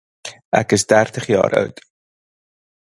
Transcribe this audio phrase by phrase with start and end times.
[0.59, 1.85] Ek is dertig jaar oud.